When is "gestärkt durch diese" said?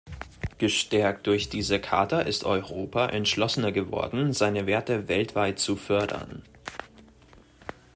0.57-1.77